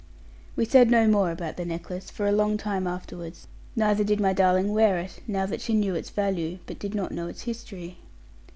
[0.55, 4.33] We said no more about the necklace for a long time afterwards; neither did my
[4.33, 7.99] darling wear it, now that she knew its value, but did not know its history.